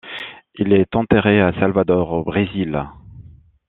Il 0.55 0.73
est 0.73 0.95
enterré 0.95 1.39
à 1.41 1.53
Salvador, 1.59 2.11
au 2.11 2.23
Brésil. 2.23 2.89